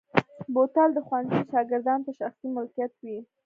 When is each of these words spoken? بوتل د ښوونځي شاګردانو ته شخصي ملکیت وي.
بوتل 0.53 0.89
د 0.93 0.97
ښوونځي 1.07 1.39
شاګردانو 1.51 2.05
ته 2.05 2.11
شخصي 2.19 2.47
ملکیت 2.55 2.93
وي. 3.03 3.17